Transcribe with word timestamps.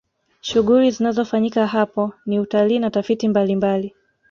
shughuli 0.41 0.91
zinazofanyika 0.91 1.67
hapo 1.67 2.13
ni 2.25 2.39
utalii 2.39 2.79
na 2.79 2.89
tafiti 2.89 3.27
mbalimbali 3.27 3.95